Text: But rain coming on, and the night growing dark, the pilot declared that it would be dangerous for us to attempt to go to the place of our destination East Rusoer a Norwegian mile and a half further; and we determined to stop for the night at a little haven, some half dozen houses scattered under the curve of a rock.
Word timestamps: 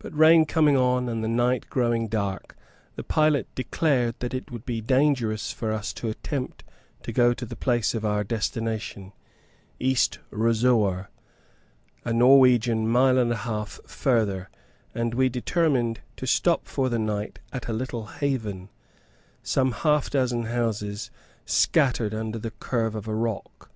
But 0.00 0.12
rain 0.12 0.44
coming 0.44 0.76
on, 0.76 1.08
and 1.08 1.22
the 1.22 1.28
night 1.28 1.70
growing 1.70 2.08
dark, 2.08 2.56
the 2.96 3.04
pilot 3.04 3.46
declared 3.54 4.16
that 4.18 4.34
it 4.34 4.50
would 4.50 4.66
be 4.66 4.80
dangerous 4.80 5.52
for 5.52 5.70
us 5.72 5.92
to 5.92 6.08
attempt 6.08 6.64
to 7.04 7.12
go 7.12 7.32
to 7.34 7.46
the 7.46 7.54
place 7.54 7.94
of 7.94 8.04
our 8.04 8.24
destination 8.24 9.12
East 9.78 10.18
Rusoer 10.32 11.10
a 12.04 12.12
Norwegian 12.12 12.88
mile 12.88 13.18
and 13.18 13.30
a 13.30 13.36
half 13.36 13.78
further; 13.86 14.50
and 14.96 15.14
we 15.14 15.28
determined 15.28 16.00
to 16.16 16.26
stop 16.26 16.66
for 16.66 16.88
the 16.88 16.98
night 16.98 17.38
at 17.52 17.68
a 17.68 17.72
little 17.72 18.06
haven, 18.06 18.68
some 19.44 19.70
half 19.70 20.10
dozen 20.10 20.46
houses 20.46 21.12
scattered 21.46 22.12
under 22.14 22.40
the 22.40 22.50
curve 22.50 22.96
of 22.96 23.06
a 23.06 23.14
rock. 23.14 23.70